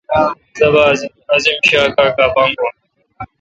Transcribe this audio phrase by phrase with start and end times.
[0.55, 0.81] تبہ
[1.33, 2.73] عظیم شا کاکا باگوُن۔